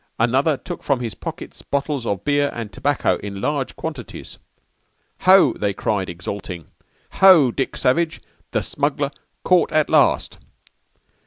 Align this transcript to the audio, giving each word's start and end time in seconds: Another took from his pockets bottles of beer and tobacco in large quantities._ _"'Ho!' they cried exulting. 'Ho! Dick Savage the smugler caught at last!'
Another 0.17 0.57
took 0.57 0.81
from 0.81 0.99
his 0.99 1.13
pockets 1.13 1.61
bottles 1.61 2.07
of 2.07 2.25
beer 2.25 2.49
and 2.55 2.73
tobacco 2.73 3.17
in 3.17 3.39
large 3.39 3.75
quantities._ 3.75 4.39
_"'Ho!' 5.25 5.53
they 5.53 5.73
cried 5.75 6.09
exulting. 6.09 6.65
'Ho! 7.11 7.51
Dick 7.51 7.77
Savage 7.77 8.19
the 8.49 8.63
smugler 8.63 9.11
caught 9.43 9.71
at 9.71 9.91
last!' 9.91 10.39